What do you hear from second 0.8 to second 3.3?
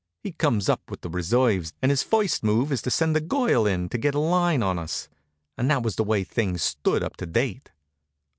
with the reserves, and his first move is to send the